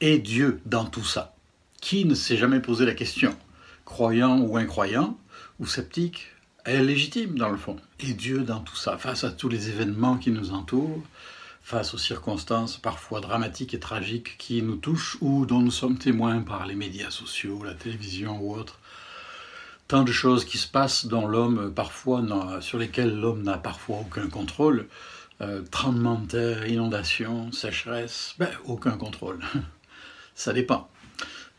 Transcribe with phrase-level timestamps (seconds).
[0.00, 1.34] est Dieu dans tout ça
[1.80, 3.36] Qui ne s'est jamais posé la question
[3.84, 5.18] Croyant ou incroyant,
[5.58, 6.28] ou sceptique,
[6.64, 7.76] est légitime dans le fond.
[8.00, 11.02] Et Dieu dans tout ça, face à tous les événements qui nous entourent,
[11.62, 16.40] face aux circonstances parfois dramatiques et tragiques qui nous touchent ou dont nous sommes témoins
[16.40, 18.78] par les médias sociaux, la télévision ou autres.
[19.88, 22.22] Tant de choses qui se passent dans l'homme parfois
[22.60, 24.88] sur lesquelles l'homme n'a parfois aucun contrôle.
[25.40, 29.40] Euh, tremblements de terre, inondations, sécheresse, ben, aucun contrôle.
[30.36, 30.88] Ça dépend.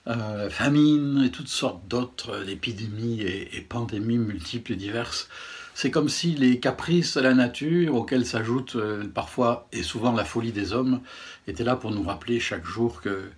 [0.05, 5.27] Euh, famine et toutes sortes d'autres épidémies et, pandémies multiples et diverses.
[5.73, 10.23] C'est comme si les caprices de la nature, auxquels s'ajoute euh, parfois et souvent la
[10.23, 11.01] folie des hommes,
[11.47, 13.29] étaient là pour nous rappeler chaque jour que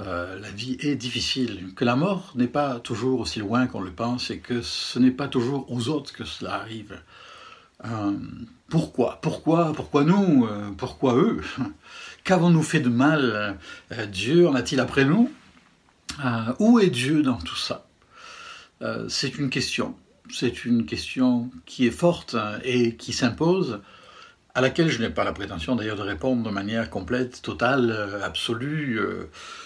[0.00, 3.92] euh, la vie est difficile, que la mort n'est pas toujours aussi loin qu'on le
[3.92, 7.00] pense et que ce n'est pas toujours aux autres que cela arrive.
[8.68, 9.20] pourquoi?
[9.22, 9.72] Pourquoi?
[9.72, 10.46] Pourquoi nous?
[10.76, 11.40] Pourquoi eux?
[12.24, 13.58] Qu'avons-nous fait de mal
[14.10, 15.30] Dieu en a-t-il après nous
[16.24, 17.86] euh, où est Dieu dans tout ça
[18.82, 19.94] euh, C'est une question.
[20.30, 23.80] C'est une question qui est forte hein, et qui s'impose,
[24.54, 28.22] à laquelle je n'ai pas la prétention d'ailleurs de répondre de manière complète, totale, euh,
[28.22, 29.00] absolue.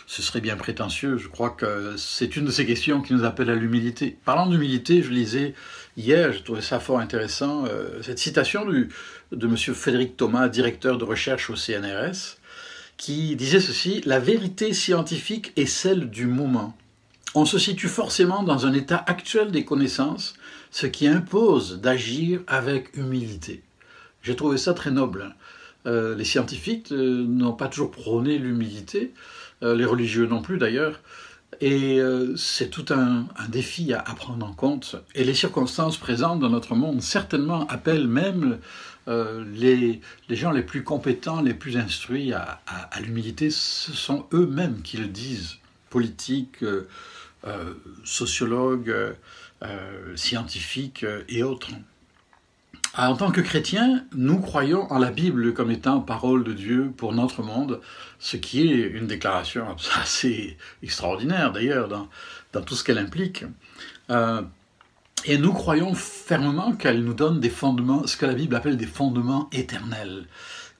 [0.06, 1.18] ce serait bien prétentieux.
[1.18, 4.18] Je crois que c'est une de ces questions qui nous appelle à l'humilité.
[4.24, 5.54] Parlant d'humilité, je lisais
[5.96, 7.64] hier, j'ai trouvé ça fort intéressant,
[8.02, 8.88] cette citation de
[9.32, 9.56] M.
[9.56, 12.38] Frédéric Thomas, directeur de recherche au CNRS,
[12.96, 16.76] qui disait ceci, la vérité scientifique est celle du moment.
[17.34, 20.34] On se situe forcément dans un état actuel des connaissances,
[20.70, 23.62] ce qui impose d'agir avec humilité.
[24.22, 25.34] J'ai trouvé ça très noble.
[25.86, 29.12] Euh, les scientifiques euh, n'ont pas toujours prôné l'humilité,
[29.62, 31.00] euh, les religieux non plus d'ailleurs,
[31.60, 32.00] et
[32.36, 34.96] c'est tout un, défi à, prendre en compte.
[35.14, 38.58] Et les circonstances présentes dans notre monde certainement appellent même
[39.08, 42.60] euh, les, gens les plus compétents, les plus instruits à,
[43.00, 45.58] l'humilité, ce sont eux-mêmes qui le disent,
[45.90, 46.88] politiques, euh,
[47.46, 48.94] euh, sociologues,
[50.16, 51.70] scientifiques et autres.
[52.94, 56.92] Ah, en tant que chrétiens, nous croyons en la Bible comme étant parole de Dieu
[56.96, 57.80] pour notre monde,
[58.18, 62.08] ce qui est une déclaration assez extraordinaire d'ailleurs dans,
[62.52, 63.44] dans, tout ce qu'elle implique.
[65.28, 68.86] Et nous croyons fermement qu'elle nous donne des fondements, ce que la Bible appelle des
[68.86, 70.26] fondements éternels,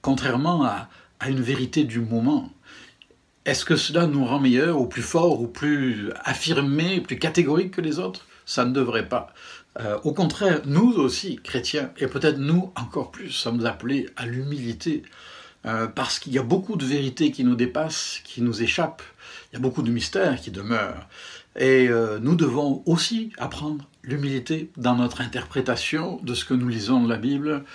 [0.01, 0.87] contrairement à,
[1.27, 2.49] une vérité du moment.
[3.43, 7.81] Est-ce que cela nous rend meilleurs, ou plus forts, ou plus affirmés, plus catégoriques que
[7.81, 8.25] les autres?
[8.45, 9.33] Ça ne devrait pas.
[9.81, 15.03] Euh, au contraire, nous aussi, chrétiens, et peut-être nous encore plus, sommes appelés à l'humilité,
[15.65, 19.03] euh, parce qu'il y a beaucoup de vérités qui nous dépassent, qui nous échappent,
[19.51, 21.05] il y a beaucoup de mystères qui demeurent.
[21.57, 27.03] Et euh, nous devons aussi apprendre l'humilité dans notre interprétation de ce que nous lisons
[27.03, 27.65] de la Bible.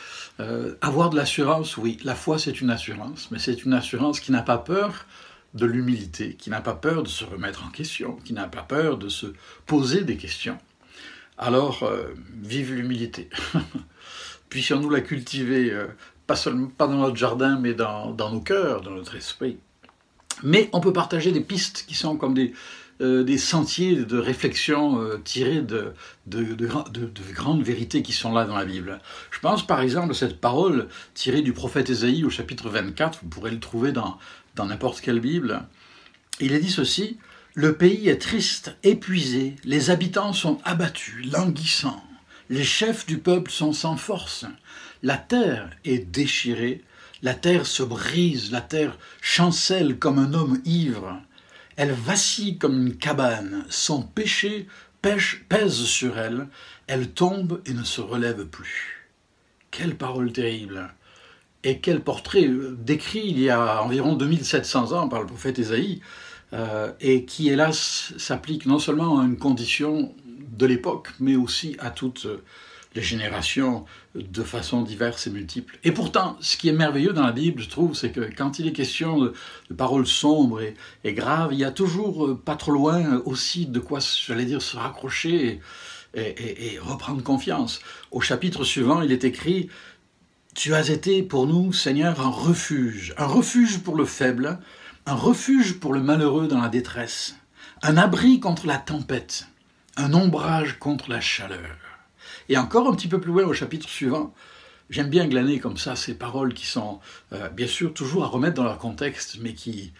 [0.40, 4.32] Euh, avoir de l'assurance, oui, la foi c'est une assurance, mais c'est une assurance qui
[4.32, 5.06] n'a pas peur
[5.54, 8.96] de l'humilité, qui n'a pas peur de se remettre en question, qui n'a pas peur
[8.96, 9.26] de se
[9.66, 10.56] poser des questions.
[11.36, 13.28] Alors, euh, vive l'humilité.
[14.48, 15.74] Puissions-nous la cultiver,
[16.26, 19.58] pas seulement pas dans notre jardin, mais dans, dans nos cœurs, dans notre esprit.
[20.42, 22.52] Mais on peut partager des pistes qui sont comme des,
[23.02, 25.92] euh, des sentiers de réflexion euh, tirés de,
[26.26, 26.54] de,
[27.32, 29.00] grandes vérités qui sont là dans la Bible.
[29.30, 33.28] Je pense par exemple à cette parole tirée du prophète Ésaïe au chapitre 24, vous
[33.28, 34.18] pourrez le trouver dans
[34.56, 35.62] n'importe quelle Bible.
[36.40, 37.18] Il est dit ceci,
[37.54, 42.02] Le pays est triste, épuisé, les habitants sont abattus, languissants,
[42.50, 44.46] les chefs du peuple sont sans force,
[45.02, 46.82] la terre est déchirée,
[47.22, 51.20] la terre se brise, la terre chancelle comme un homme ivre,
[51.76, 54.66] elle vacille comme une cabane, son péché
[55.02, 56.48] pèse sur elle,
[56.86, 59.08] elle tombe et ne se relève plus.
[59.70, 60.92] Quelle parole terrible.
[61.64, 66.00] Et quel portrait euh, décrit il y a environ 2700 ans par le prophète Ésaïe,
[66.52, 71.90] euh, et qui hélas s'applique non seulement à une condition de l'époque, mais aussi à
[71.90, 72.26] toute
[72.94, 75.78] les générations de façon diverses et multiples.
[75.84, 78.66] Et pourtant, ce qui est merveilleux dans la Bible, je trouve, c'est que quand il
[78.66, 79.34] est question de,
[79.76, 80.60] paroles sombres
[81.04, 84.60] et, graves, il y a toujours euh, pas trop loin aussi de quoi, j'allais dire,
[84.60, 85.60] se raccrocher
[86.14, 87.80] et reprendre confiance.
[88.10, 89.70] Au chapitre suivant, il est écrit
[90.54, 94.58] Tu as été pour nous, Seigneur, un refuge, un refuge pour le faible,
[95.06, 97.36] un refuge pour le malheureux dans la détresse,
[97.82, 99.46] un abri contre la tempête,
[99.96, 101.91] un ombrage contre la chaleur.
[102.48, 104.34] Et encore un petit peu plus loin au chapitre suivant,
[104.90, 107.00] j'aime bien glaner comme ça ces paroles qui sont
[107.32, 109.92] euh, bien sûr toujours à remettre dans leur contexte, mais qui,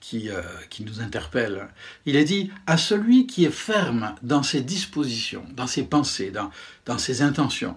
[0.00, 0.42] qui, euh,
[0.80, 1.68] nous interpellent.
[2.04, 6.50] Il est dit à celui qui est ferme dans ses dispositions, dans ses pensées, dans,
[6.84, 7.76] dans ses intentions.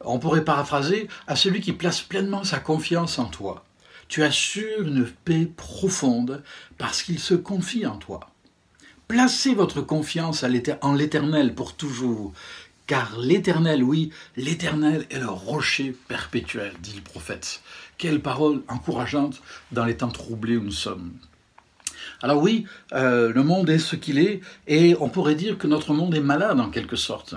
[0.00, 3.64] On pourrait paraphraser à celui qui place pleinement sa confiance en toi.
[4.08, 6.42] tu assures une paix profonde
[6.78, 8.20] parce qu'il se confie en toi.
[9.08, 10.44] Placez votre confiance
[10.82, 12.32] en l'Éternel pour toujours,
[12.86, 17.62] car l'Éternel, oui, l'Éternel est le rocher perpétuel, dit le prophète.
[17.98, 19.42] Quelle parole encourageante
[19.72, 21.12] dans les temps troublés où nous sommes.
[22.22, 25.92] Alors oui, euh, le monde est ce qu'il est, et on pourrait dire que notre
[25.92, 27.34] monde est malade en quelque sorte.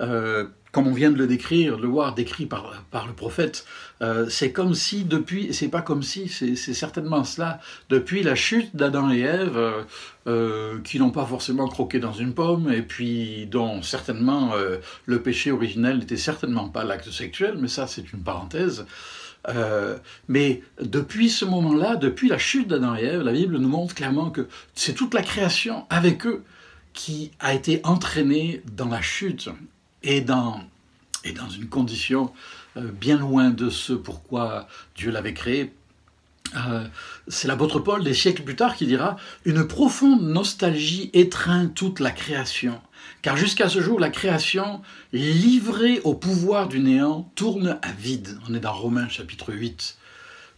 [0.00, 0.46] Euh,
[0.76, 3.64] comme on vient de le décrire, le voir décrit par, par le prophète,
[4.02, 8.76] euh, c'est comme si depuis, c'est pas comme si, c'est certainement cela, depuis la chute
[8.76, 9.82] d'Adam et Ève, euh,
[10.26, 14.52] euh, qui n'ont pas forcément croqué dans une pomme, et puis dont certainement
[15.06, 18.84] le péché originel n'était certainement pas l'acte sexuel, mais ça c'est une parenthèse.
[20.28, 24.28] mais depuis ce moment-là, depuis la chute d'Adam et Ève, la Bible nous montre clairement
[24.28, 26.44] que c'est toute la création avec eux
[26.92, 29.48] qui a été entraînée dans la chute
[30.02, 30.60] et dans,
[31.24, 32.32] et dans une condition
[32.76, 35.72] euh, bien loin de ce pourquoi Dieu l'avait créé.
[36.56, 36.86] Euh,
[37.26, 42.10] c'est l'apôtre Paul des siècles plus tard qui dira Une profonde nostalgie étreint toute la
[42.10, 42.80] création,
[43.22, 44.80] car jusqu'à ce jour, la création,
[45.12, 48.38] livrée au pouvoir du néant, tourne à vide.
[48.48, 49.96] On est dans Romains chapitre 8.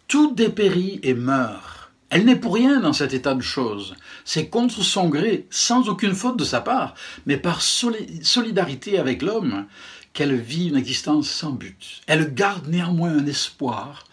[0.08, 1.77] Tout dépérit et meurt.
[2.10, 3.94] Elle n'est pour rien dans cet état de choses.
[4.24, 6.94] C'est contre son gré, sans aucune faute de sa part,
[7.26, 9.66] mais par solidarité avec l'homme,
[10.14, 12.00] qu'elle vit une existence sans but.
[12.06, 14.04] Elle garde néanmoins un espoir.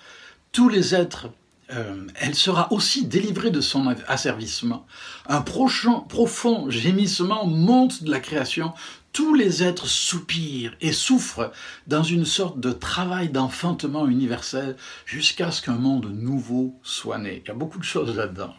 [0.52, 1.30] Tous les êtres,
[1.72, 4.86] euh, elle sera aussi délivrée de son asservissement.
[5.28, 8.74] Un profond gémissement monte de la création
[9.16, 11.54] tous les êtres soupirent et souffrent
[11.88, 14.76] dans une sorte de travail d'enfantement universel
[15.06, 17.42] jusqu'à ce qu'un monde nouveau soit né.
[17.46, 18.54] Il y a beaucoup de choses là-dedans.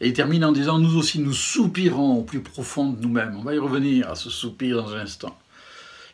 [0.00, 3.36] Et il termine en disant, nous aussi, nous soupirons au plus profond de nous-mêmes.
[3.38, 5.38] On va y revenir à ce soupir dans un instant.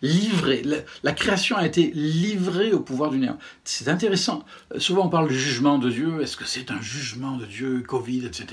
[0.02, 0.64] Livré,
[1.04, 3.38] la, création a été livrée au pouvoir du néant.
[3.62, 4.44] C'est intéressant.
[4.78, 6.20] Souvent on parle du jugement de Dieu.
[6.22, 8.46] Est-ce que c'est un jugement de Dieu, Covid, etc.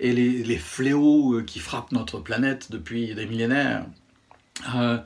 [0.00, 3.84] Et, les fléaux qui frappent notre planète depuis des millénaires?
[4.74, 4.98] Euh,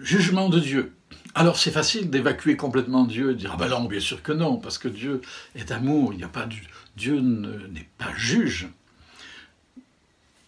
[0.00, 0.92] jugement de Dieu.
[1.34, 4.32] Alors c'est facile d'évacuer complètement Dieu et de dire ah ben non bien sûr que
[4.32, 5.20] non parce que Dieu
[5.54, 6.48] est amour, il n'y a pas.
[6.96, 8.68] Dieu n'est pas juge.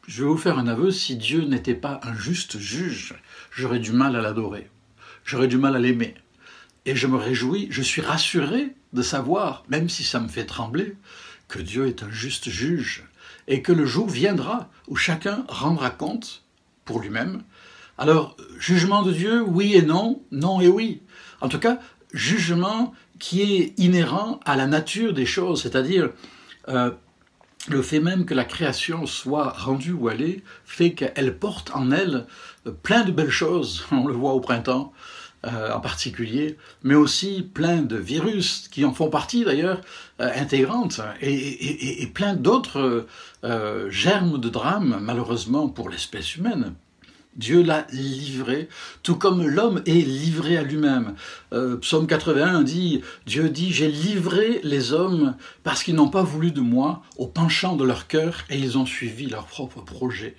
[0.08, 3.14] Je vais vous faire un aveu, si Dieu n'était pas un juste juge,
[3.52, 4.68] j'aurais du mal à l'adorer,
[5.24, 6.14] j'aurais du mal à l'aimer.
[6.84, 10.96] Et je me réjouis, je suis rassuré de savoir, même si ça me fait trembler,
[11.46, 13.04] que Dieu est un juste juge
[13.46, 16.42] et que le jour viendra où chacun rendra compte
[16.84, 17.42] pour lui-même
[18.00, 21.02] alors, jugement de Dieu, oui et non, non et oui.
[21.42, 21.78] En tout cas,
[22.14, 26.08] jugement qui est inhérent à la nature des choses, c'est-à-dire
[26.68, 26.92] euh,
[27.68, 31.90] le fait même que la création soit rendue où elle est, fait qu'elle porte en
[31.90, 32.26] elle
[32.66, 34.94] euh, plein de belles choses, on le voit au printemps
[35.44, 39.82] euh, en particulier, mais aussi plein de virus qui en font partie d'ailleurs
[40.18, 43.06] intégrantes, et, et, plein d'autres
[43.88, 46.74] germes de drame, malheureusement pour l'espèce humaine.
[47.40, 48.68] Dieu l'a livré,
[49.02, 51.14] tout comme l'homme est livré à lui-même.
[51.54, 56.52] Euh, Psaume 81 dit, Dieu dit, j'ai livré les hommes parce qu'ils n'ont pas voulu
[56.52, 60.36] de moi au penchant de leur cœur et ils ont suivi leur propre projet.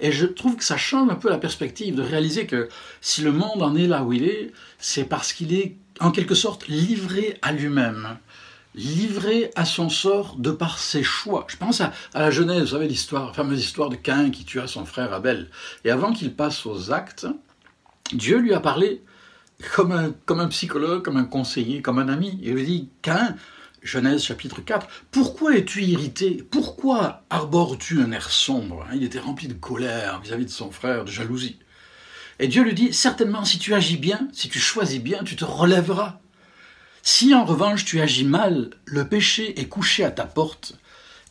[0.00, 2.68] Et je trouve que ça change un peu la perspective de réaliser que
[3.00, 6.34] si le monde en est là où il est, c'est parce qu'il est en quelque
[6.34, 8.18] sorte livré à lui-même
[8.74, 11.46] livré à son sort de par ses choix.
[11.48, 14.66] Je pense à, la Genèse, vous savez l'histoire, la fameuse histoire de Cain qui tua
[14.66, 15.50] son frère Abel.
[15.84, 17.26] Et avant qu'il passe aux actes,
[18.12, 19.02] Dieu lui a parlé
[19.74, 22.38] comme un, comme un psychologue, comme un conseiller, comme un ami.
[22.42, 23.36] Il lui dit, Cain,
[23.82, 26.46] Genèse chapitre 4, pourquoi es-tu irrité?
[26.50, 28.86] Pourquoi arbores-tu un air sombre?
[28.94, 31.58] Il était rempli de colère vis-à-vis -vis de son frère, de jalousie.
[32.38, 35.44] Et Dieu lui dit, certainement si tu agis bien, si tu choisis bien, tu te
[35.44, 36.21] relèveras.
[37.04, 40.78] Si en revanche tu agis mal, le péché est couché à ta porte,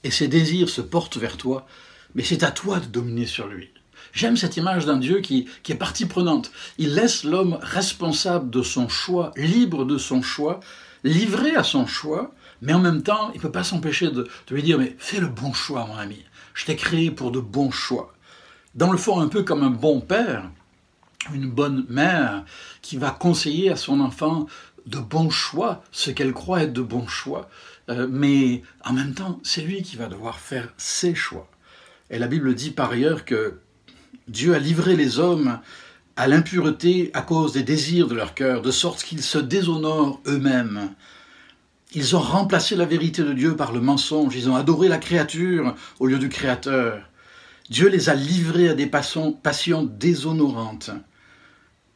[0.04, 1.66] et ses désirs se portent vers toi,
[2.14, 3.70] mais c'est à toi de dominer sur lui.
[4.12, 6.52] J'aime cette image d'un Dieu qui, est partie prenante.
[6.78, 10.60] Il laisse l'homme responsable de son choix, libre de son choix,
[11.06, 14.56] livré à son choix, mais en même temps, il ne peut pas s'empêcher de, de,
[14.56, 16.22] lui dire, mais fais le bon choix, mon ami.
[16.54, 18.14] Je t'ai créé pour de bons choix.
[18.76, 20.50] Dans le fond, un peu comme un bon père,
[21.34, 22.44] une bonne mère
[22.82, 24.48] qui va conseiller à son enfant
[24.86, 27.50] de bons choix, ce qu'elle croit être de bons choix,
[27.90, 31.50] euh, mais en même temps, c'est lui qui va devoir faire ses choix.
[32.10, 33.60] Et la Bible dit par ailleurs que
[34.28, 35.60] Dieu a livré les hommes
[36.16, 40.94] à l'impureté à cause des désirs de leur cœur, de sorte qu'ils se déshonorent eux-mêmes.
[41.94, 45.76] Ils ont remplacé la vérité de Dieu par le mensonge, ils ont adoré la créature
[46.00, 47.02] au lieu du Créateur.
[47.70, 49.34] Dieu les a livrés à des passions,
[49.84, 50.92] déshonorantes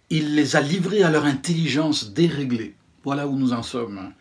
[0.09, 2.75] il les a livrés à leur intelligence déréglée.
[3.03, 4.11] Voilà où nous en sommes.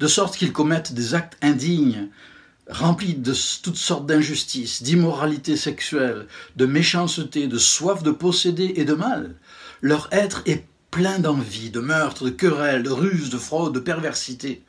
[0.00, 2.08] De sorte qu'ils commettent des actes indignes,
[2.68, 8.94] remplis de toutes sortes d'injustices, d'immoralité sexuelle, de méchanceté, de soif de posséder et de
[8.94, 9.34] mal.
[9.80, 14.62] Leur être est plein d'envie, de meurtre, de querelles, de ruses, de fraude, de perversité.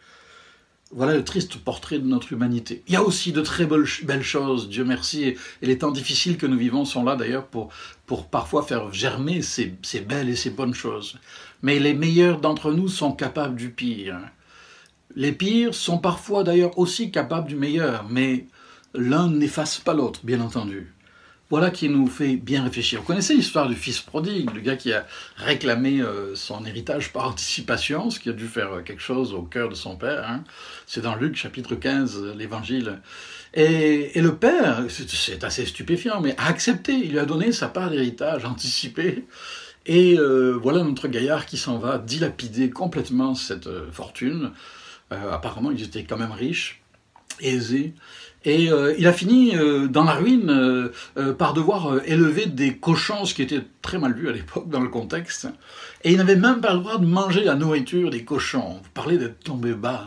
[0.96, 2.84] Voilà le triste portrait de notre humanité.
[2.88, 6.46] Il y a aussi de très belles choses, Dieu merci, et les temps difficiles que
[6.46, 7.70] nous vivons sont là d'ailleurs pour,
[8.06, 11.18] pour parfois faire germer ces, ces belles et ces bonnes choses.
[11.64, 14.20] Mais les meilleurs d'entre nous sont capables du pire.
[15.16, 18.46] Les pires sont parfois d'ailleurs aussi capables du meilleur, mais
[18.94, 20.93] l'un n'efface pas l'autre, bien entendu.
[21.54, 23.02] Voilà qui nous fait bien réfléchir.
[23.02, 25.06] Vous connaissez l'histoire du fils prodigue, le gars qui a
[25.38, 29.44] réclamé euh, son héritage par anticipation, ce qui a dû faire euh, quelque chose au
[29.44, 30.28] cœur de son père.
[30.28, 30.44] Hein.
[30.88, 33.02] C'est dans Luc chapitre 15, l'évangile.
[33.54, 37.92] Et, le père, c'est assez stupéfiant, mais a accepté, il lui a donné sa part
[37.92, 39.28] d'héritage anticipé.
[39.86, 44.54] Et euh, voilà notre gaillard qui s'en va dilapider complètement cette fortune.
[45.12, 46.83] apparemment, ils étaient quand même riches,
[47.44, 47.94] aisés.
[48.46, 50.50] Et euh, il a fini euh, dans la ruine
[51.18, 54.82] euh, par devoir élever des cochons, ce qui était très mal vu à l'époque dans
[54.82, 55.48] le contexte.
[56.04, 58.80] Et il n'avait même pas le droit de manger la nourriture des cochons.
[58.84, 60.06] Vous parlez d'être tombé bas.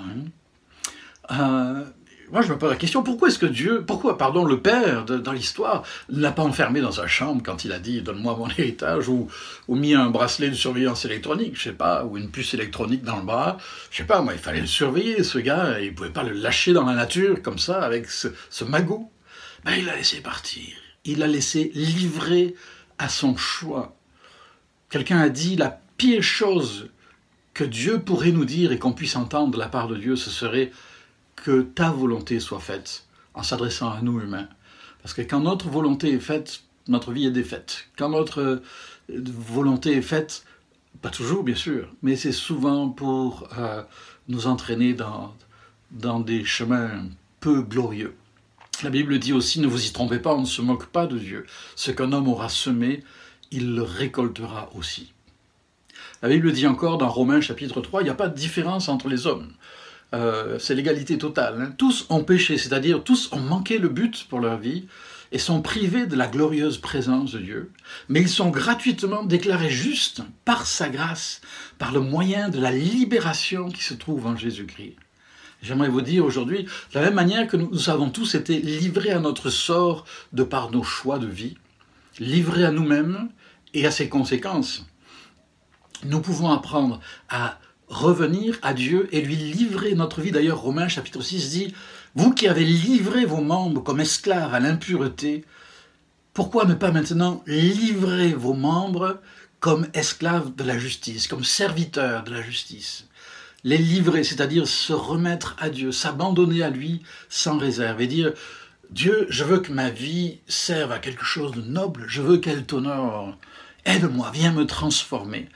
[1.30, 1.84] Hein
[2.32, 5.32] moi je me pose la question, pourquoi est-ce que Dieu, pourquoi, pardon, le Père dans
[5.32, 9.08] l'histoire ne l'a pas enfermé dans sa chambre quand il a dit donne-moi mon héritage
[9.08, 9.28] ou,
[9.68, 13.16] ou, mis un bracelet de surveillance électronique, je sais pas, ou une puce électronique dans
[13.16, 13.58] le bras,
[13.90, 16.72] je sais pas, moi il fallait le surveiller ce gars, il pouvait pas le lâcher
[16.72, 19.10] dans la nature comme ça avec ce, ce magot.
[19.64, 20.68] Ben, il l'a laissé partir,
[21.04, 22.54] il l'a laissé livrer
[22.98, 23.96] à son choix.
[24.90, 26.90] Quelqu'un a dit la pire chose
[27.54, 30.30] que Dieu pourrait nous dire et qu'on puisse entendre de la part de Dieu, ce
[30.30, 30.70] serait
[31.36, 34.48] que ta volonté soit faite en s'adressant à nous humains.
[35.02, 37.86] Parce que quand notre volonté est faite, notre vie est défaite.
[37.96, 38.62] Quand notre euh,
[39.08, 40.44] volonté est faite,
[41.02, 43.82] pas toujours bien sûr, mais c'est souvent pour euh,
[44.28, 45.34] nous entraîner dans,
[45.90, 47.04] dans des chemins
[47.40, 48.16] peu glorieux.
[48.82, 51.18] La Bible dit aussi, ne vous y trompez pas, on ne se moque pas de
[51.18, 51.46] Dieu.
[51.76, 53.02] Ce qu'un homme aura semé,
[53.50, 55.12] il le récoltera aussi.
[56.22, 59.08] La Bible dit encore dans Romains chapitre 3, il n'y a pas de différence entre
[59.08, 59.52] les hommes.
[60.16, 61.60] Euh, c'est l'égalité totale.
[61.60, 61.74] Hein.
[61.76, 64.86] Tous ont péché, c'est-à-dire tous ont manqué le but pour leur vie
[65.30, 67.72] et sont privés de la glorieuse présence de Dieu,
[68.08, 71.40] mais ils sont gratuitement déclarés justes par sa grâce,
[71.78, 74.96] par le moyen de la libération qui se trouve en Jésus-Christ.
[75.62, 79.18] J'aimerais vous dire aujourd'hui, de la même manière que nous avons tous été livrés à
[79.18, 81.56] notre sort de par nos choix de vie,
[82.18, 83.28] livrés à nous-mêmes
[83.74, 84.86] et à ses conséquences,
[86.04, 87.58] nous pouvons apprendre à
[87.88, 90.32] revenir à Dieu et lui livrer notre vie.
[90.32, 91.74] D'ailleurs, Romains chapitre 6 dit,
[92.14, 95.44] Vous qui avez livré vos membres comme esclaves à l'impureté,
[96.34, 99.20] pourquoi ne pas maintenant livrer vos membres
[99.60, 103.06] comme esclaves de la justice, comme serviteurs de la justice?
[103.64, 108.32] Les livrer, c'est-à-dire se remettre à Dieu, s'abandonner à lui sans réserve et dire,
[108.90, 112.64] Dieu, je veux que ma vie serve à quelque chose de noble, je veux qu'elle
[112.64, 113.36] t'honore.
[113.84, 115.48] Aide-moi, viens me transformer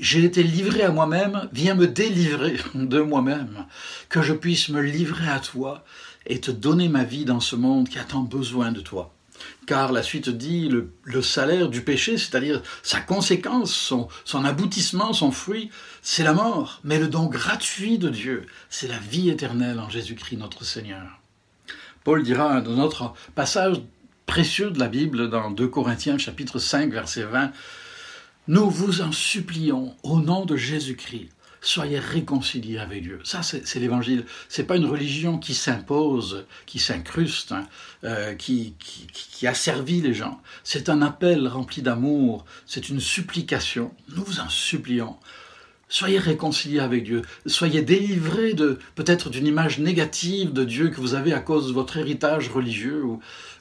[0.00, 3.66] j'ai été livré à moi-même, viens me délivrer de moi-même,
[4.08, 5.84] que je puisse me livrer à toi
[6.26, 9.12] et te donner ma vie dans ce monde qui a tant besoin de toi.
[9.66, 13.72] Car la suite dit le, salaire du péché, c'est-à-dire sa conséquence,
[14.24, 15.70] son, aboutissement, son fruit,
[16.02, 16.80] c'est la mort.
[16.84, 21.20] Mais le don gratuit de Dieu, c'est la vie éternelle en Jésus-Christ notre Seigneur.
[22.04, 23.80] Paul dira dans notre passage
[24.26, 27.52] précieux de la Bible, dans 2 Corinthiens chapitre 5, verset 20,
[28.46, 31.30] nous vous en supplions au nom de Jésus-Christ.
[31.62, 33.20] Soyez réconciliés avec Dieu.
[33.24, 34.26] Ça, c'est l'évangile.
[34.50, 37.66] C'est pas une religion qui s'impose, qui s'incruste, hein,
[38.04, 40.42] euh, qui, qui, qui asservit les gens.
[40.62, 42.44] C'est un appel rempli d'amour.
[42.66, 43.94] C'est une supplication.
[44.14, 45.16] Nous vous en supplions.
[45.94, 47.22] Soyez réconciliés avec Dieu.
[47.46, 51.72] Soyez délivrés de peut-être d'une image négative de Dieu que vous avez à cause de
[51.72, 53.04] votre héritage religieux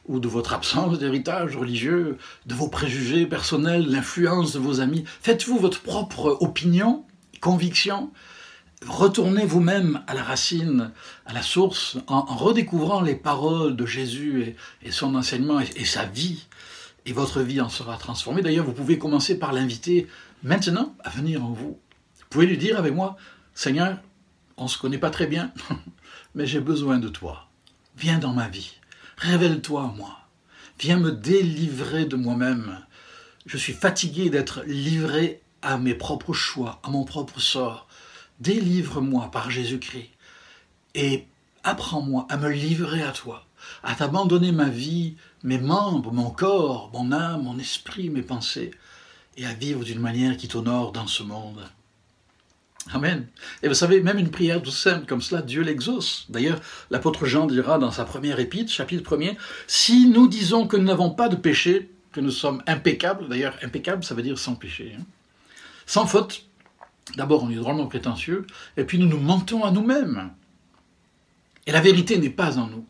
[0.07, 5.03] ou, de votre absence d'héritage religieux, de vos préjugés personnels, l'influence de vos amis.
[5.21, 7.05] Faites-vous votre propre opinion,
[7.39, 8.09] conviction.
[8.87, 10.89] Retournez vous-même à la racine,
[11.27, 16.47] à la source, en, redécouvrant les paroles de Jésus et, son enseignement et, sa vie.
[17.05, 18.41] Et votre vie en sera transformée.
[18.41, 20.07] D'ailleurs, vous pouvez commencer par l'inviter
[20.41, 21.51] maintenant à venir en.
[21.51, 21.77] Vous
[22.33, 23.15] pouvez lui dire avec moi,
[23.53, 23.99] Seigneur,
[24.57, 25.51] on ne se connaît pas très bien,
[26.35, 27.47] mais j'ai besoin de toi.
[27.95, 28.73] Viens dans ma vie.
[29.17, 30.17] Révèle-toi à moi.
[30.79, 32.79] Viens me délivrer de moi-même.
[33.45, 37.87] Je suis fatigué d'être livré à mes propres choix, à mon propre sort.
[38.39, 40.09] Délivre-moi par Jésus-Christ
[40.95, 41.27] et
[41.63, 43.45] apprends-moi à me livrer à toi,
[43.83, 48.71] à t'abandonner ma vie, mes membres, mon corps, mon âme, mon esprit, mes pensées,
[49.37, 51.63] et à vivre d'une manière qui t'honore dans ce monde.
[52.91, 53.27] Amen.
[53.61, 56.25] Et vous savez, même une prière tout simple comme cela, Dieu l'exauce.
[56.29, 56.59] D'ailleurs,
[56.91, 59.37] l'apôtre Jean dira dans sa première épître, chapitre 1er,
[59.67, 64.03] si nous disons que nous n'avons pas de péché, que nous sommes impeccables, d'ailleurs, impeccable,
[64.03, 65.03] ça veut dire sans péché, hein.
[65.85, 66.45] sans faute,
[67.15, 70.31] d'abord on est drôlement prétentieux, et puis nous nous mentons à nous-mêmes.
[71.65, 72.85] Et la vérité n'est pas en nous.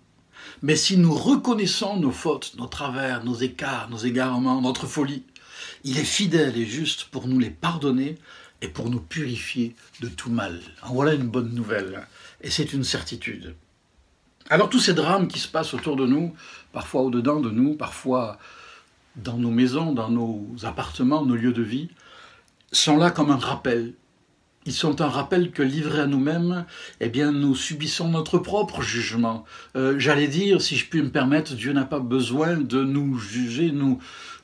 [0.63, 5.23] Mais si nous reconnaissons nos fautes, nos travers, nos écarts, nos égarements, notre folie,
[5.83, 8.17] il est fidèle et juste pour nous les pardonner
[8.63, 10.59] et pour nous purifier de tout mal.
[10.81, 12.07] En voilà une bonne nouvelle.
[12.41, 13.55] Et c'est une certitude.
[14.49, 16.33] Alors tous ces drames qui se passent autour de nous,
[16.71, 18.39] parfois au-dedans de nous, parfois
[19.17, 21.89] dans nos maisons, dans nos appartements, nos lieux de vie,
[22.71, 23.93] sont là comme un rappel
[24.65, 26.65] ils sont un rappel que livrés à nous-mêmes,
[27.01, 29.45] eh bien, nous subissons notre propre jugement.
[29.75, 33.71] Euh, j'allais dire, si je puis me permettre, Dieu n'a pas besoin de nous juger,
[33.71, 33.99] nous,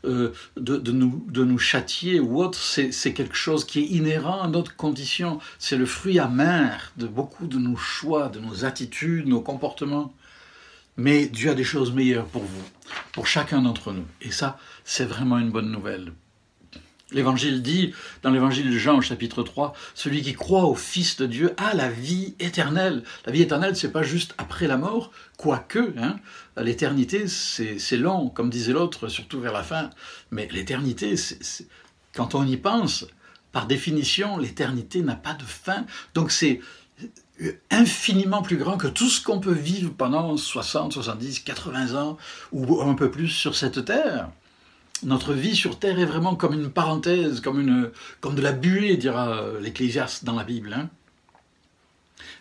[0.05, 2.57] euh, de, nous, de nous châtier ou autre.
[2.57, 5.39] C'est quelque chose qui est inhérent à notre condition.
[5.57, 10.13] C'est le fruit amer de beaucoup de nos choix, de nos attitudes, nos comportements.
[10.97, 12.63] Mais Dieu a des choses meilleures pour vous,
[13.13, 14.05] pour chacun d'entre nous.
[14.21, 16.11] Et ça, c'est vraiment une bonne nouvelle.
[17.11, 21.25] L'évangile dit, dans l'évangile de Jean au chapitre 3, celui qui croit au Fils de
[21.25, 23.03] Dieu a la vie éternelle.
[23.25, 26.17] La vie éternelle, c'est pas juste après la mort, quoique, hein,
[26.57, 29.89] l'éternité, c'est long, comme disait l'autre, surtout vers la fin,
[30.29, 31.15] mais l'éternité,
[32.13, 33.07] quand on y pense,
[33.51, 36.61] par définition, l'éternité n'a pas de fin, donc c'est
[37.71, 42.17] infiniment plus grand que tout ce qu'on peut vivre pendant 60, 70, 80 ans,
[42.51, 44.29] ou un peu plus sur cette terre
[45.03, 47.91] notre vie sur terre est vraiment comme une parenthèse, comme, une,
[48.21, 50.73] comme de la buée, dira l'Ecclésiaste dans la Bible.
[50.73, 50.89] Hein.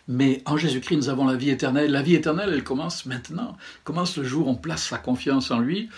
[0.07, 1.91] Mais en Jésus-Christ, nous avons la vie éternelle.
[1.91, 3.55] La vie éternelle, elle commence maintenant.
[3.83, 5.89] commence le jour où on place sa confiance en lui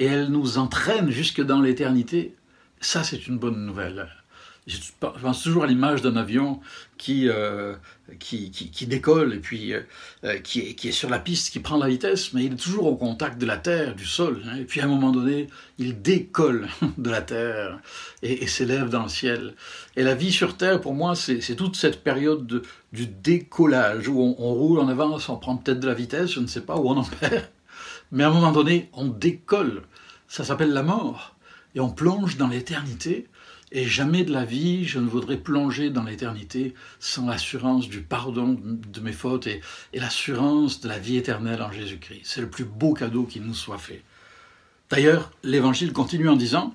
[0.00, 2.34] et elle nous entraîne jusque dans l'éternité.
[2.80, 4.08] Ça, c'est une bonne nouvelle.
[4.70, 6.60] Je pense toujours à l'image d'un avion
[6.96, 7.74] qui, euh,
[8.18, 9.80] qui, décolle et puis euh,
[10.24, 12.96] euh, qui, est, sur la piste, qui prend la vitesse, mais il est toujours au
[12.96, 14.42] contact de la terre, du sol.
[14.46, 14.56] Hein.
[14.56, 15.46] et puis à un moment donné,
[15.78, 17.78] il décolle de la terre
[18.22, 19.54] et, s'élève dans le ciel.
[19.96, 24.20] Et la vie sur terre, pour moi, c'est toute cette période de, du décollage où
[24.20, 26.76] on, on, roule en avance, on prend peut-être de la vitesse, je ne sais pas,
[26.76, 27.48] où on en perd.
[28.12, 29.82] Mais à un moment donné, on décolle.
[30.28, 31.34] Ça s'appelle la mort.
[31.74, 33.26] Et on plonge dans l'éternité
[33.72, 38.58] et jamais de la vie, je ne voudrais plonger dans l'éternité sans l'assurance du pardon
[38.60, 39.60] de mes fautes et,
[39.94, 42.22] l'assurance de la vie éternelle en Jésus-Christ.
[42.24, 44.02] C'est le plus beau cadeau qui nous soit fait.
[44.90, 46.74] D'ailleurs, l'Évangile continue en disant,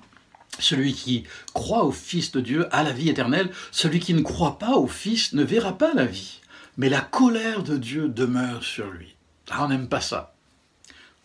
[0.58, 4.58] celui qui croit au Fils de Dieu a la vie éternelle, celui qui ne croit
[4.58, 6.40] pas au Fils ne verra pas la vie,
[6.78, 9.16] mais la colère de Dieu demeure sur lui.
[9.50, 10.34] Ah, on n'aime pas ça.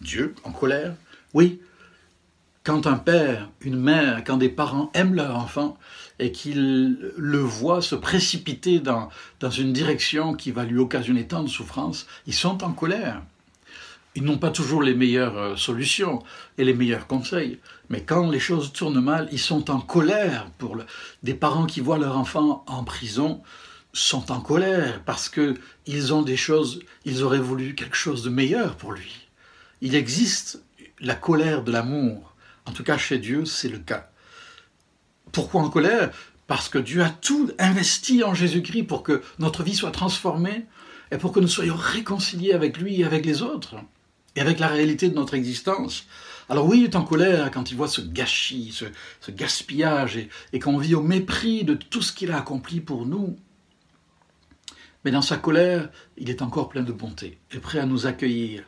[0.01, 0.95] Dieu en colère?
[1.33, 1.61] Oui,
[2.63, 5.77] quand un père, une mère, quand des parents aiment leur enfant
[6.19, 11.43] et qu'ils le voient se précipiter dans, dans une direction qui va lui occasionner tant
[11.43, 13.23] de souffrance, ils sont en colère.
[14.13, 16.21] Ils n'ont pas toujours les meilleures euh, solutions
[16.57, 20.77] et les meilleurs conseils, mais quand les choses tournent mal, ils sont en colère pour
[21.23, 23.41] des parents qui voient leur enfant en prison
[23.93, 28.29] sont en colère parce que ils ont des choses, ils auraient voulu quelque chose de
[28.29, 29.27] meilleur pour lui.
[29.81, 30.63] Il existe
[30.99, 32.30] la colère de l'amour
[32.65, 34.09] en tout cas, chez Dieu, c'est le cas.
[35.31, 36.11] Pourquoi en colère?
[36.47, 40.65] Parce que Dieu a tout investi en Jésus-Christ pour que notre vie soit transformée
[41.11, 43.75] et pour que nous soyons réconciliés avec lui et avec les autres,
[44.35, 46.05] et avec la réalité de notre existence.
[46.49, 48.73] Alors oui, il est en colère quand il voit ce gâchis,
[49.21, 53.05] ce, gaspillage, et, et qu'on vit au mépris de tout ce qu'il a accompli pour
[53.05, 53.37] nous.
[55.03, 58.63] Mais dans sa colère, il est encore plein de bonté et prêt à nous accueillir.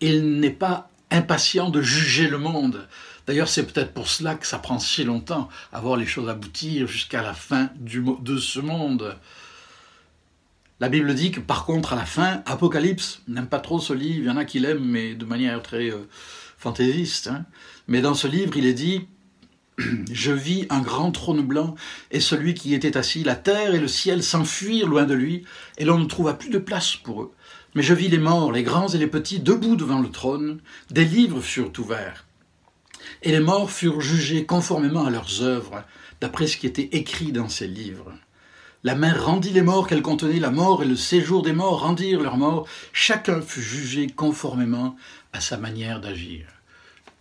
[0.00, 2.86] Il n'est pas impatient de juger le monde.
[3.26, 6.86] D'ailleurs, c'est peut-être pour cela que ça prend si longtemps à voir les choses aboutir
[6.86, 9.16] jusqu'à la fin de ce monde.
[10.80, 14.20] La Bible dit que par contre, à la fin, Apocalypse n'aime pas trop ce livre,
[14.20, 16.08] il y en a qui l'aiment, mais de manière très euh,
[16.56, 17.28] fantaisiste.
[17.28, 17.44] Hein.
[17.86, 19.06] Mais dans ce livre, il est dit
[20.10, 21.74] Je vis un grand trône blanc,
[22.10, 25.44] et celui qui était assis, la terre et le ciel s'enfuirent loin de lui,
[25.76, 27.34] et l'on ne trouva plus de place pour eux.
[27.74, 31.04] Mais je vis les morts, les grands et les petits, debout devant le trône, des
[31.04, 32.26] livres furent ouverts.
[33.22, 35.84] Et les morts furent jugés conformément à leurs œuvres,
[36.20, 38.12] d'après ce qui était écrit dans ces livres.
[38.82, 42.22] La mer rendit les morts qu'elle contenait, la mort et le séjour des morts rendirent
[42.22, 44.96] leurs morts, chacun fut jugé conformément
[45.32, 46.46] à sa manière d'agir.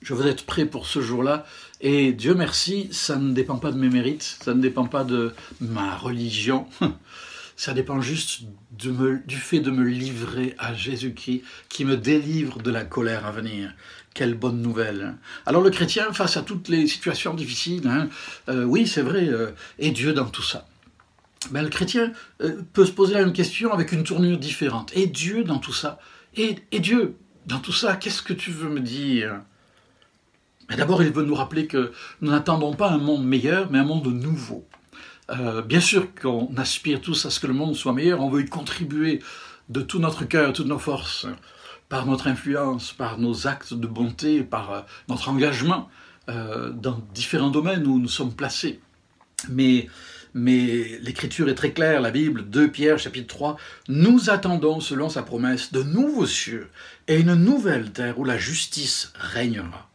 [0.02, 1.46] Je veux être prêt pour ce jour-là,
[1.82, 5.34] et Dieu merci, ça ne dépend pas de mes mérites, ça ne dépend pas de
[5.60, 6.66] ma religion,
[7.60, 12.86] ça dépend juste du fait de me livrer à Jésus-Christ qui me délivre de la
[12.86, 13.74] colère à venir.
[14.14, 15.02] Quelle bonne nouvelle.
[15.02, 15.18] Hein.
[15.46, 18.08] Alors le chrétien, face à toutes les situations difficiles, hein,
[18.48, 20.70] euh, oui c'est vrai, euh, et Dieu dans tout ça.
[21.52, 24.94] ben, le chrétien euh, peut se poser la même question avec une tournure différente.
[24.96, 26.00] Et Dieu dans tout ça?
[26.38, 29.42] Et, Dieu dans tout ça, qu'est-ce que tu veux me dire?
[30.70, 31.92] Ben, D'abord, il veut nous rappeler que
[32.22, 34.66] nous n'attendons pas un monde meilleur, mais un monde nouveau.
[35.30, 38.42] Euh, bien sûr qu'on aspire tous à ce que le monde soit meilleur, on veut
[38.42, 39.22] y contribuer
[39.70, 41.28] de tout notre cœur, toutes nos forces,
[41.88, 45.90] par notre influence, par nos actes de bonté, par euh, notre engagement
[46.28, 48.80] dans différents domaines où nous sommes placés.
[49.50, 49.88] Mais
[50.34, 55.24] mais l'écriture est très claire, la Bible, 2 Pierre chapitre 3, nous attendons, selon sa
[55.24, 56.70] promesse, de nouveaux cieux
[57.08, 59.89] et une nouvelle terre où la justice régnera.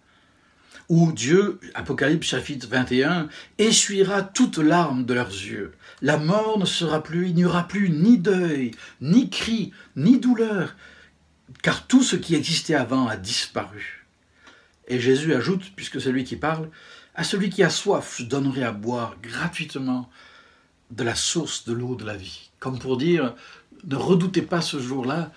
[0.88, 5.72] Où Dieu, Apocalypse chapitre 21, essuiera toute larmes de leurs yeux.
[6.02, 10.76] La mort ne sera plus, il n'y aura plus ni deuil, ni cri, ni douleur,
[11.62, 14.06] car tout ce qui existait avant a disparu.
[14.86, 16.68] Et Jésus ajoute, puisque c'est lui qui parle,
[17.14, 20.10] à celui qui a soif, je donnerai à boire gratuitement
[20.90, 22.50] de la source de l'eau de la vie.
[22.60, 23.34] Comme pour dire,
[23.86, 25.32] ne redoutez pas ce jour-là,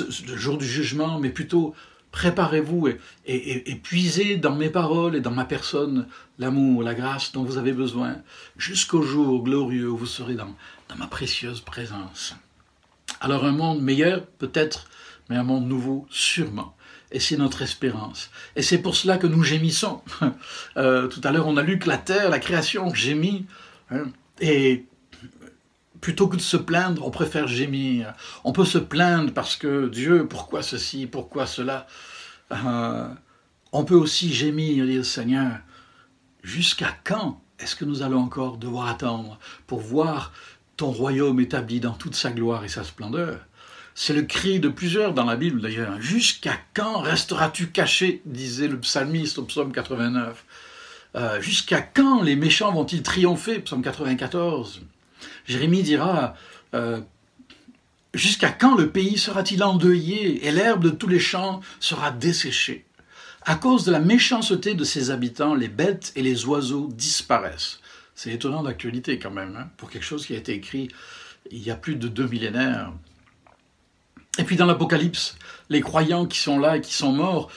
[0.00, 1.74] le jour du jugement, mais plutôt
[2.12, 2.90] préparez-vous
[3.26, 6.06] et, puisez dans mes paroles et dans ma personne
[6.38, 8.16] l'amour, la grâce dont vous avez besoin,
[8.56, 10.54] jusqu'au jour glorieux où vous serez dans,
[10.98, 12.36] ma précieuse présence.
[13.20, 14.86] Alors un monde meilleur, peut-être,
[15.30, 16.76] mais un monde nouveau, sûrement
[17.14, 18.30] et c'est notre espérance.
[18.56, 20.02] Et c'est pour cela que nous gémissons.
[20.78, 23.44] Euh, tout à l'heure, on a lu que la terre, la création gémit,
[23.90, 24.04] hein,
[24.40, 24.86] et
[26.02, 28.12] plutôt que de se plaindre, on préfère gémir.
[28.44, 31.86] On peut se plaindre parce que Dieu, pourquoi ceci, pourquoi cela?
[32.50, 33.08] Euh,
[33.70, 35.52] on peut aussi gémir, dire Seigneur,
[36.42, 39.38] jusqu'à quand est-ce que nous allons encore devoir attendre
[39.68, 40.32] pour voir
[40.76, 43.38] ton royaume établi dans toute sa gloire et sa splendeur?
[43.94, 46.00] C'est le cri de plusieurs dans la Bible d'ailleurs.
[46.00, 48.22] Jusqu'à quand resteras-tu caché?
[48.24, 50.44] disait le psalmiste au psaume 89.
[51.14, 53.60] Euh, jusqu'à quand les méchants vont-ils triompher?
[53.60, 54.80] Psaume 94.
[55.46, 56.34] Jérémie dira
[56.74, 57.00] euh,
[58.14, 62.84] Jusqu'à quand le pays sera-t-il endeuillé et l'herbe de tous les champs sera desséchée?
[63.44, 67.80] À cause de la méchanceté de ses habitants, les bêtes et les oiseaux disparaissent.
[68.14, 70.88] C'est étonnant d'actualité quand même, hein, pour quelque chose qui a été écrit
[71.50, 72.92] il y a plus de deux millénaires.
[74.38, 75.36] Et puis dans l'Apocalypse,
[75.68, 77.50] les croyants qui sont là et qui sont morts,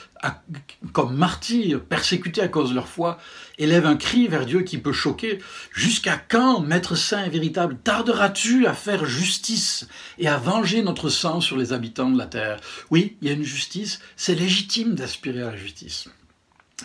[0.92, 3.18] comme martyrs, persécutés à cause de leur foi,
[3.58, 5.40] élèvent un cri vers Dieu qui peut choquer.
[5.72, 9.88] Jusqu'à quand, Maître Saint et véritable, tarderas-tu à faire justice
[10.18, 12.60] et à venger notre sang sur les habitants de la terre?
[12.92, 16.10] Oui, il y a une justice, c'est légitime d'aspirer à la justice.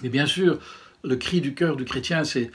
[0.02, 0.58] Mais bien sûr,
[1.02, 2.50] le cri du cœur du chrétien, c'est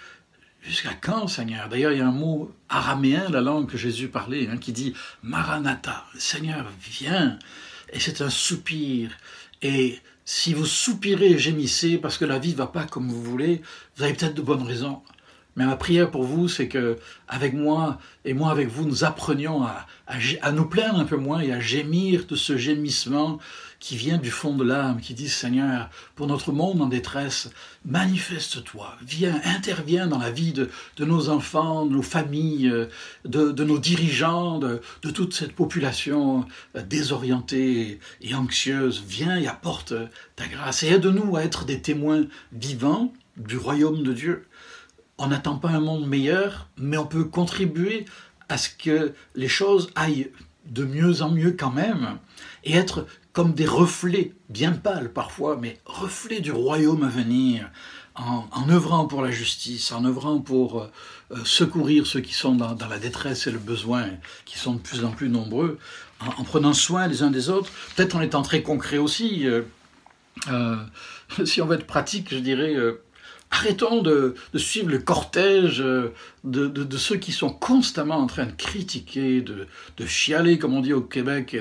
[0.66, 1.70] Jusqu'à quand, Seigneur?
[1.70, 4.96] D'ailleurs, il y a un mot araméen, la langue que Jésus parlait, hein, qui dit
[5.22, 7.38] Maranatha, Seigneur, viens.
[7.94, 9.12] Et c'est un soupir.
[9.62, 13.22] Et si vous soupirez et gémissez parce que la vie ne va pas comme vous
[13.22, 13.62] voulez,
[13.96, 15.02] vous avez peut-être de bonnes raisons.
[15.56, 19.64] Mais ma prière pour vous, c'est que, avec moi et moi avec vous, nous apprenions
[19.64, 23.40] à, à, nous plaindre un peu moins et à gémir de ce gémissement
[23.80, 27.50] qui vient du fond de l'âme, qui dit Seigneur, pour notre monde en détresse,
[27.86, 32.74] manifeste-toi, viens, interviens dans la vie de, nos enfants, de nos familles,
[33.26, 36.46] de, nos dirigeants, de, toute cette population
[36.90, 39.04] désorientée et anxieuse.
[39.08, 39.94] Viens et apporte
[40.36, 44.46] ta grâce et aide-nous à être des témoins vivants du royaume de Dieu
[45.18, 48.06] on n'attend pas un monde meilleur, mais on peut contribuer
[48.50, 50.32] à ce que les choses aillent
[50.66, 52.18] de mieux en mieux quand même,
[52.64, 57.70] et être comme des reflets, bien pâles parfois, mais reflets du royaume à venir,
[58.16, 60.92] en, œuvrant pour la justice, en œuvrant pour euh,
[61.32, 64.08] euh, secourir ceux qui sont dans, la détresse et le besoin,
[64.46, 65.80] qui sont de plus en plus nombreux,
[66.22, 69.46] en, prenant soin les uns des autres, peut-être en étant très concret aussi.
[69.48, 69.64] Euh,
[71.46, 72.74] si on veut être pratique, je dirais,
[73.52, 79.42] Arrêtons de, suivre le cortège euh, de, ceux qui sont constamment en train de critiquer,
[79.42, 79.68] de,
[80.06, 81.56] chialer, comme on dit au Québec,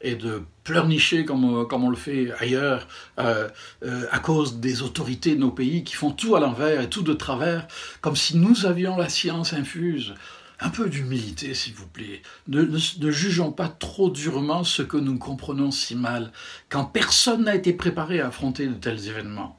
[0.00, 2.88] et de, pleurnicher, comme, comme on le fait ailleurs,
[3.18, 3.48] euh,
[3.84, 7.02] euh, à cause des autorités de nos pays qui font tout à l'envers et tout
[7.02, 7.66] de travers,
[8.00, 10.14] comme si nous avions la science infuse.
[10.60, 12.20] Un peu d'humilité, s'il vous plaît.
[12.48, 16.32] Ne, ne, jugeons pas trop durement ce que nous comprenons si mal,
[16.68, 19.56] quand personne n'a été préparé à affronter de tels événements.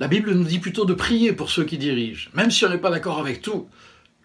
[0.00, 2.78] La Bible nous dit plutôt de prier pour ceux qui dirigent, même si on n'est
[2.78, 3.68] pas d'accord avec tout,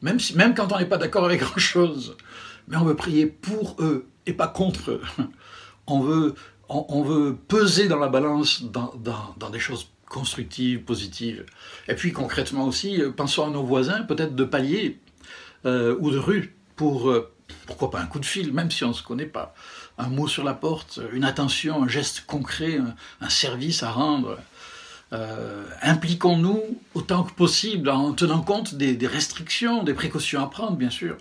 [0.02, 2.18] même, si, même quand on n'est pas d'accord avec grand-chose.
[2.68, 5.02] Mais on veut prier pour eux et pas contre eux.
[5.92, 6.36] On veut,
[6.68, 8.94] on, veut peser dans la balance dans,
[9.40, 11.44] dans, des choses constructives, positives.
[11.88, 15.00] Et puis concrètement aussi, euh, pensons à nos voisins, peut-être de palier
[15.66, 17.34] euh, ou de rue, pour, euh,
[17.66, 19.56] pourquoi pas un coup de fil, même si on ne se connaît pas.
[19.98, 22.80] Un mot sur la porte, une attention, un geste concret,
[23.20, 24.38] un service à rendre.
[25.12, 26.62] Euh, impliquons-nous
[26.94, 31.18] autant que possible en tenant compte des, restrictions, des précautions à prendre, bien sûr.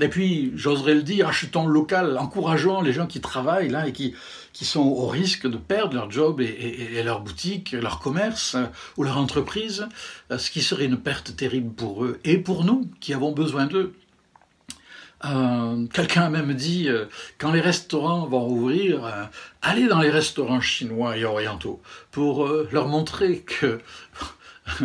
[0.00, 4.14] Et puis, j'oserais le dire, achetons local, encourageons les gens qui travaillent là et qui,
[4.62, 9.16] sont au risque de perdre leur job et leur boutique, leur commerce euh, ou leur
[9.16, 9.86] entreprise,
[10.30, 13.66] euh, ce qui serait une perte terrible pour eux et pour nous qui avons besoin
[13.66, 13.94] d'eux.
[15.24, 17.06] Euh, Quelqu'un a même dit, euh,
[17.38, 19.24] quand les restaurants vont rouvrir, euh,
[19.62, 23.80] allez dans les restaurants chinois et orientaux pour euh, leur montrer que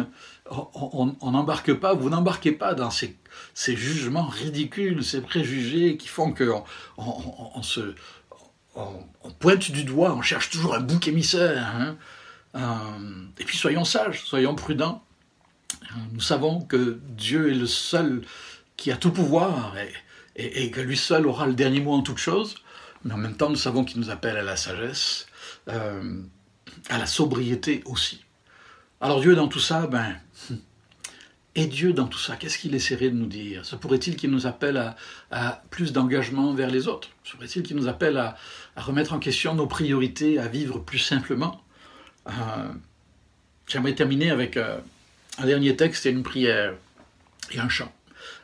[0.51, 3.17] on n'embarque pas, vous n'embarquez pas dans ces,
[3.53, 6.63] ces, jugements ridicules, ces préjugés qui font qu'on
[6.97, 7.95] on, se
[8.75, 11.65] on, pointe du doigt, on cherche toujours un bouc émissaire.
[11.75, 11.97] Hein
[12.55, 15.03] euh, et puis soyons sages, soyons prudents.
[16.11, 18.21] Nous savons que Dieu est le seul
[18.77, 19.75] qui a tout pouvoir
[20.35, 22.55] et, que lui seul aura le dernier mot en toute chose,
[23.03, 25.27] mais en même temps nous savons qu'il nous appelle à la sagesse,
[25.69, 26.21] euh,
[26.89, 28.23] à la sobriété aussi.
[29.01, 30.15] Alors Dieu dans tout ça, ben,
[31.55, 33.65] et Dieu dans tout ça, qu'est-ce qu'il essaierait de nous dire?
[33.65, 34.95] Se pourrait-il qu'il nous appelle
[35.31, 37.09] à, plus d'engagement vers les autres?
[37.23, 38.35] Se pourrait-il qu'il nous appelle à,
[38.75, 41.61] à, remettre en question nos priorités, à vivre plus simplement?
[42.27, 42.31] Euh,
[43.67, 44.77] J'aimerais terminer avec euh,
[45.37, 46.75] un dernier texte et une prière
[47.51, 47.91] et un chant.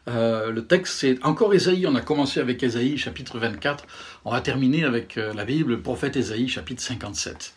[0.08, 1.86] Euh, le texte, c'est encore Ésaïe.
[1.88, 3.86] On a commencé avec Ésaïe, chapitre 24.
[4.26, 7.54] On va terminer avec euh, la Bible, le prophète Ésaïe, chapitre 57.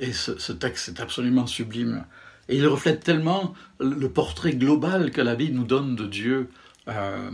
[0.00, 2.04] Et ce, texte est absolument sublime.
[2.48, 6.50] Et il reflète tellement le portrait global que la Bible nous donne de Dieu
[6.88, 7.30] euh,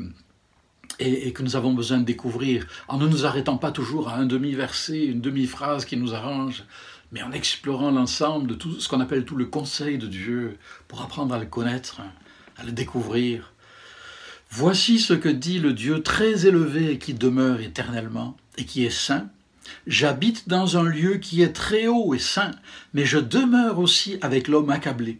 [0.99, 4.17] et, et, que nous avons besoin de découvrir, en ne nous arrêtant pas toujours à
[4.17, 6.65] un demi-verset, une demi-phrase qui nous arrange,
[7.13, 11.03] mais en explorant l'ensemble de tout ce qu'on appelle tout le conseil de Dieu pour
[11.03, 12.01] apprendre à le connaître,
[12.57, 13.54] à le découvrir.
[14.57, 19.27] Voici ce que dit le Dieu très élevé qui demeure éternellement et qui est saint.
[19.89, 22.53] J'habite dans un lieu qui est très haut et saint,
[22.93, 25.19] mais je demeure aussi avec l'homme accablé,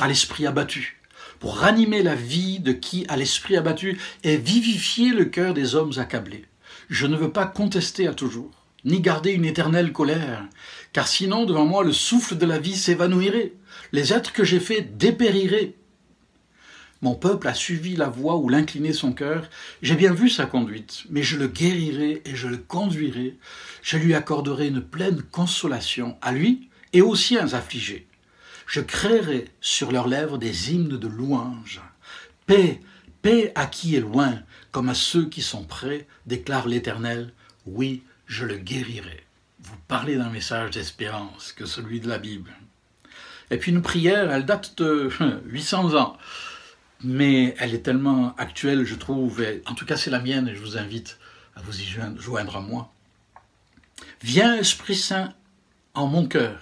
[0.00, 1.00] à l'esprit abattu,
[1.38, 5.92] pour ranimer la vie de qui, à l'esprit abattu, et vivifier le cœur des hommes
[5.98, 6.44] accablés.
[6.90, 8.50] Je ne veux pas contester à toujours,
[8.84, 10.44] ni garder une éternelle colère,
[10.92, 13.52] car sinon devant moi le souffle de la vie s'évanouirait,
[13.92, 15.74] les êtres que j'ai faits dépériraient.
[17.04, 19.50] Mon peuple a suivi la voie où l'inclinait son cœur.
[19.82, 23.36] J'ai bien vu sa conduite, mais je le guérirai et je le conduirai.
[23.82, 28.08] Je lui accorderai une pleine consolation, à lui et aux siens affligés.
[28.66, 31.82] Je créerai sur leurs lèvres des hymnes de louange.
[32.46, 32.80] Paix,
[33.20, 34.38] paix à qui est loin,
[34.72, 37.34] comme à ceux qui sont près, déclare l'Éternel.
[37.66, 39.26] Oui, je le guérirai.
[39.60, 42.54] Vous parlez d'un message d'espérance que celui de la Bible.
[43.50, 45.10] Et puis une prière, elle date de
[45.44, 46.16] 800 ans
[47.04, 50.60] mais elle est tellement actuelle, je trouve, en tout cas c'est la mienne, et je
[50.60, 51.18] vous invite
[51.54, 52.92] à vous y joindre à moi.
[54.22, 55.34] Viens, Esprit Saint,
[55.92, 56.58] en mon cœur,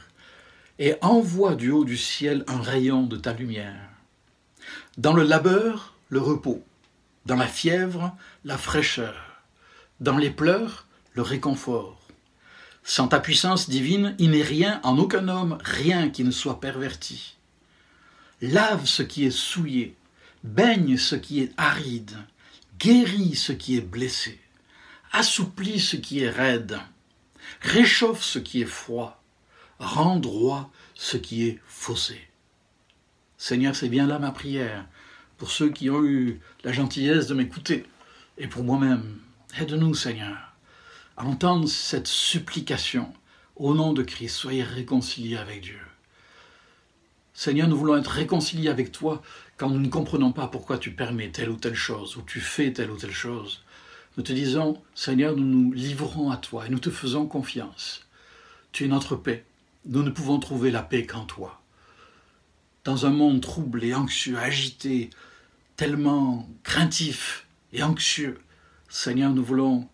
[0.78, 3.88] et envoie du haut du ciel un rayon de ta lumière.
[4.98, 6.64] Dans le labeur, le repos,
[7.24, 9.44] dans la fièvre, la fraîcheur,
[10.00, 12.00] dans les pleurs, le réconfort.
[12.82, 17.36] Sans ta puissance divine, il n'est rien en aucun homme, rien qui ne soit perverti.
[18.40, 19.94] Lave ce qui est souillé,
[20.44, 22.16] baigne ce qui est aride,
[22.78, 24.40] guérit ce qui est blessé,
[25.12, 26.78] assouplit ce qui est raide,
[27.60, 29.22] réchauffe ce qui est froid,
[29.78, 32.20] rend droit ce qui est faussé.
[33.38, 34.86] Seigneur, c'est bien là ma prière,
[35.36, 37.86] pour ceux qui ont eu la gentillesse de m'écouter,
[38.38, 39.18] et pour moi-même.
[39.58, 40.54] Aide-nous, Seigneur,
[41.16, 43.12] à entendre cette supplication
[43.56, 44.36] au nom de Christ.
[44.36, 45.80] Soyez réconciliés avec Dieu.
[47.34, 49.22] Seigneur, nous voulons être réconciliés avec toi
[49.62, 52.72] quand nous ne comprenons pas pourquoi tu permets telle ou telle chose, ou tu fais
[52.72, 53.62] telle ou telle chose,
[54.16, 58.04] nous te disons, Seigneur, nous nous livrons à toi et nous te faisons confiance.
[58.72, 59.44] Tu es notre paix.
[59.86, 61.62] Nous ne pouvons trouver la paix qu'en toi.
[62.82, 65.10] Dans un monde troublé, anxieux, agité,
[65.76, 68.40] tellement craintif et anxieux,
[68.88, 69.88] Seigneur, nous voulons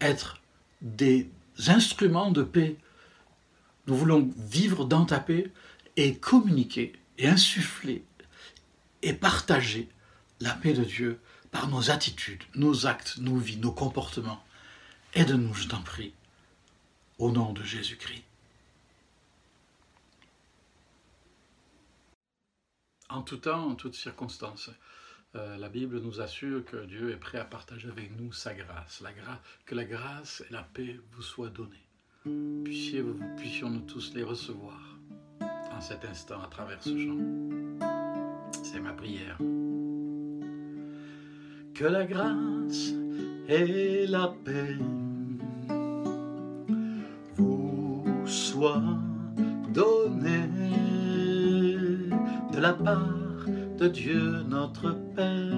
[0.00, 0.42] être
[0.80, 1.30] des
[1.68, 2.76] instruments de paix.
[3.86, 5.52] Nous voulons vivre dans ta paix
[5.96, 8.02] et communiquer et insuffler
[9.02, 9.88] et partager
[10.40, 14.42] la paix de Dieu par nos attitudes, nos actes, nos vies, nos comportements.
[15.14, 16.14] Aide-nous, je t'en prie,
[17.18, 18.24] au nom de Jésus-Christ.
[23.10, 24.70] En tout temps, en toutes circonstances,
[25.34, 29.02] euh, la Bible nous assure que Dieu est prêt à partager avec nous sa grâce.
[29.66, 31.88] Que la grâce et la paix vous soient données.
[32.64, 34.80] Puissiez-vous, puissions-nous tous les recevoir
[35.40, 37.91] en cet instant à travers ce chant
[38.72, 39.36] c'est ma prière.
[41.74, 42.94] Que la grâce
[43.46, 44.78] et la paix
[47.36, 48.98] vous soient
[49.74, 50.48] données
[52.58, 53.44] la part
[53.78, 55.52] de Dieu notre Père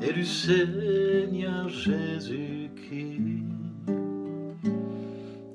[0.00, 3.18] et du Seigneur Jésus-Christ.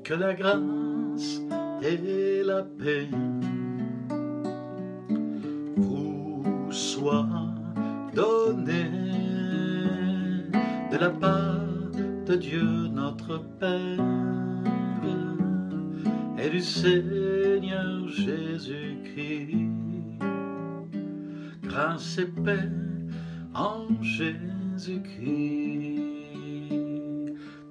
[0.04, 1.42] Que la grâce
[1.82, 3.10] et la paix
[5.78, 7.28] vous soient
[8.14, 8.90] données
[10.92, 11.66] de la part
[12.26, 14.00] de Dieu notre Père
[16.38, 19.70] et du Seigneur Jésus-Christ.
[21.64, 22.70] Grâce et paix
[23.54, 25.34] en Jésus-Christ,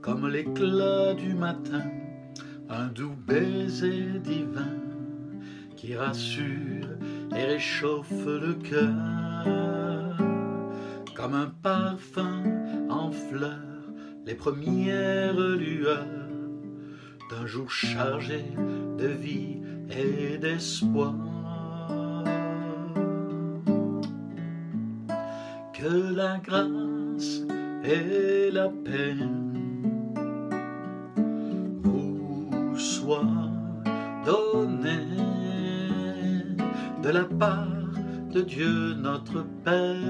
[0.02, 1.84] comme l'éclat du matin,
[2.68, 4.83] un doux baiser divin
[5.84, 6.88] qui rassure
[7.36, 10.16] et réchauffe le cœur,
[11.14, 12.42] comme un parfum
[12.88, 13.92] en fleurs,
[14.24, 16.06] les premières lueurs
[17.30, 18.44] d'un jour chargé
[18.98, 19.58] de vie
[19.90, 21.14] et d'espoir.
[25.74, 27.42] Que la grâce
[27.84, 29.16] et la paix
[31.82, 33.50] vous soient
[34.24, 35.43] données
[37.04, 37.68] de la part
[38.32, 40.00] de Dieu notre Père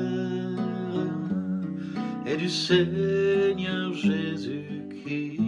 [2.25, 5.41] et du Seigneur Jésus-Christ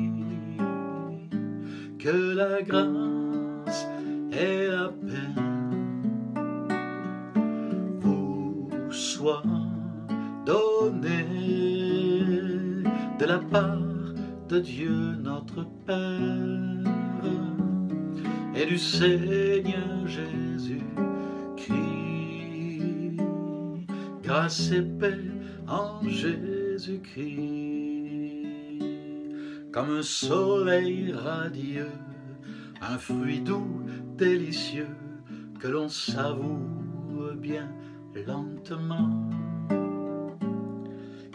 [2.01, 3.87] que la grâce
[4.33, 5.41] et la paix
[8.01, 9.45] vous soient
[10.45, 11.31] données
[13.21, 13.79] de la part
[14.49, 16.91] de Dieu notre Père
[18.57, 21.06] et du Seigneur Jésus-Christ.
[24.27, 25.21] Grâce et paix
[25.69, 27.77] en Jésus-Christ
[29.71, 31.93] comme un soleil radieux,
[32.81, 33.83] un fruit doux,
[34.17, 34.89] délicieux,
[35.61, 37.71] que l'on savoure bien
[38.27, 39.29] lentement,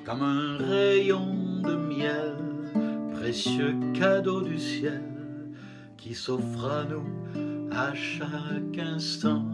[0.03, 2.35] comme un rayon de miel,
[3.13, 5.03] précieux cadeau du ciel,
[5.95, 9.45] qui s'offre à nous à chaque instant.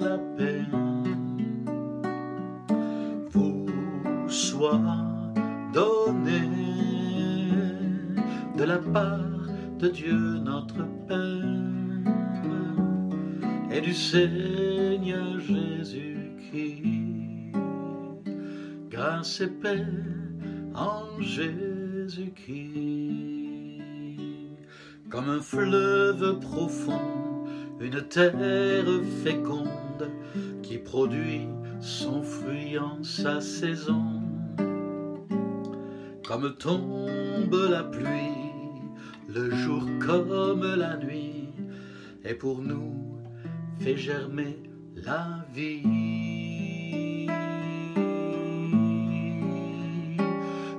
[0.00, 0.62] La paix
[5.72, 6.42] donné
[8.56, 11.42] de la part de Dieu notre Père
[13.70, 16.82] et du Seigneur Jésus-Christ.
[18.90, 19.86] Grâce et paix
[20.74, 22.42] en Jésus-Christ.
[25.10, 27.21] Comme un fleuve profond,
[27.82, 28.86] une terre
[29.24, 30.10] féconde
[30.62, 31.48] qui produit
[31.80, 34.22] son fruit en sa saison
[36.26, 38.52] comme tombe la pluie,
[39.28, 41.50] le jour comme la nuit,
[42.24, 43.18] et pour nous
[43.80, 44.62] fait germer
[44.94, 47.26] la vie.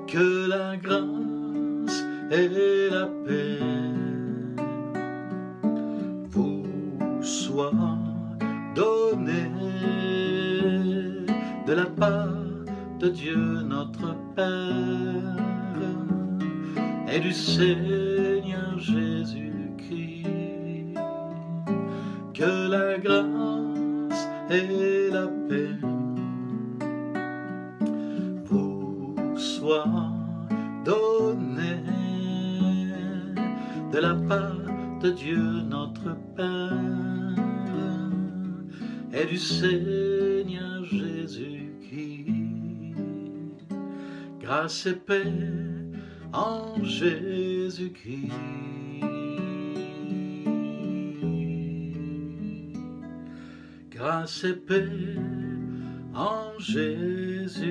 [0.07, 3.72] Que la grâce et la paix
[13.35, 14.43] Notre Père
[17.07, 20.25] et du Seigneur Jésus-Christ.
[22.33, 25.77] Que la grâce et la paix
[28.45, 30.11] vous soient
[30.83, 31.83] données
[33.91, 34.57] de la part
[35.01, 36.73] de Dieu notre Père
[39.13, 40.02] et du Seigneur
[44.55, 45.33] Grâce et paix
[46.31, 48.29] en Jésus-Christ.
[53.89, 55.17] Grâce et paix
[56.13, 57.63] en Jésus-Christ.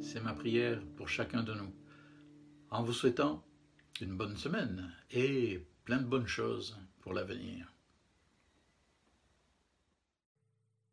[0.00, 1.74] C'est ma prière pour chacun de nous,
[2.70, 3.44] en vous souhaitant
[4.00, 7.69] une bonne semaine et plein de bonnes choses pour l'avenir.